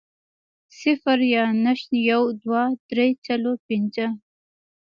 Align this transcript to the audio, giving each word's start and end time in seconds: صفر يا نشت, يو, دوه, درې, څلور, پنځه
صفر 0.79 1.19
يا 1.35 1.45
نشت, 1.65 1.89
يو, 2.09 2.21
دوه, 2.41 2.63
درې, 2.89 3.07
څلور, 3.25 3.55
پنځه 3.67 4.07